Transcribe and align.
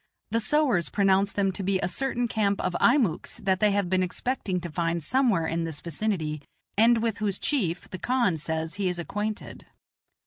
The 0.31 0.39
sowars 0.39 0.89
pronounce 0.89 1.31
them 1.31 1.51
to 1.51 1.61
be 1.61 1.79
a 1.79 1.87
certain 1.87 2.27
camp 2.27 2.59
of 2.59 2.75
Einiucks 2.81 3.37
that 3.43 3.59
they 3.59 3.69
have 3.69 3.87
been 3.87 4.01
expecting 4.01 4.59
to 4.61 4.71
find 4.71 5.03
somewhere 5.03 5.45
in 5.45 5.63
this 5.63 5.79
vicinity, 5.79 6.41
and 6.75 7.03
with 7.03 7.19
whose 7.19 7.37
chief 7.37 7.87
the 7.91 7.99
khan 7.99 8.37
says 8.37 8.77
he 8.81 8.89
is 8.89 8.97
acquainted. 8.97 9.67